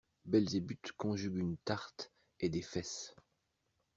[0.25, 3.13] Belzébuth conjugue une tarte et des fesses.